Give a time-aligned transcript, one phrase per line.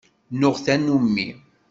[0.39, 1.29] Nuɣ tannummi.